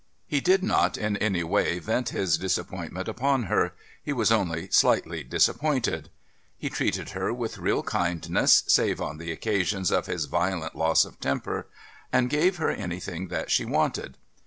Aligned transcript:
He 0.25 0.41
did 0.41 0.63
not 0.63 0.97
in 0.97 1.15
any 1.17 1.43
way 1.43 1.77
vent 1.77 2.09
his 2.09 2.39
disappointment 2.39 3.07
upon, 3.07 3.43
her 3.43 3.75
he 4.01 4.11
was 4.11 4.31
only 4.31 4.67
slightly 4.71 5.21
disappointed. 5.23 6.09
He 6.57 6.71
treated 6.71 7.11
her 7.11 7.31
with 7.31 7.59
real 7.59 7.83
kindness 7.83 8.63
save 8.65 8.99
on 8.99 9.19
the 9.19 9.31
occasions 9.31 9.91
of 9.91 10.07
his 10.07 10.25
violent 10.25 10.73
loss 10.73 11.05
of 11.05 11.19
temper, 11.19 11.67
and 12.11 12.31
gave 12.31 12.57
her 12.57 12.71
anything 12.71 13.27
that 13.27 13.51
she 13.51 13.63
wanted. 13.63 14.17